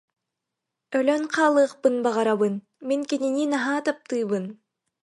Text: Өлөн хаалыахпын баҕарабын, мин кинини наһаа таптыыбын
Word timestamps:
Өлөн 0.97 1.23
хаалыахпын 1.35 1.95
баҕарабын, 2.05 2.55
мин 2.87 3.01
кинини 3.09 3.43
наһаа 3.53 3.79
таптыыбын 3.85 4.45